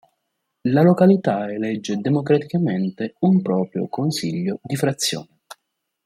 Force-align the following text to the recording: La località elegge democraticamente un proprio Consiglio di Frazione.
La 0.63 0.81
località 0.81 1.45
elegge 1.47 1.95
democraticamente 1.97 3.13
un 3.19 3.39
proprio 3.43 3.87
Consiglio 3.87 4.59
di 4.63 4.75
Frazione. 4.75 5.41